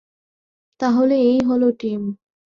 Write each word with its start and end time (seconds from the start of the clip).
তাহলে, 0.79 1.15
এই 1.21 1.39
হল 1.41 1.63
টিম। 1.71 2.01